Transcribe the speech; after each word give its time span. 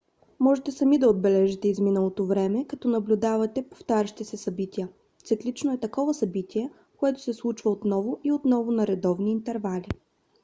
можете 0.39 0.71
сами 0.71 0.97
да 0.97 1.09
отбележите 1.09 1.67
изминалото 1.67 2.25
време 2.25 2.65
като 2.67 2.87
наблюдавате 2.87 3.69
повтарящи 3.69 4.23
се 4.25 4.37
събития. 4.37 4.89
циклично 5.23 5.73
е 5.73 5.77
такова 5.79 6.13
събитие 6.13 6.69
което 6.97 7.21
се 7.21 7.33
случва 7.33 7.71
отново 7.71 8.19
и 8.23 8.31
отново 8.31 8.71
на 8.71 8.87
редовни 8.87 9.31
интервали 9.31 9.87